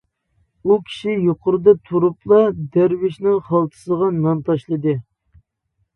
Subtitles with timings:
[0.69, 2.41] ئۇ كىشى يۇقىرىدا تۇرۇپلا
[2.77, 4.97] دەرۋىشنىڭ خالتىسىغا نان تاشلىدى.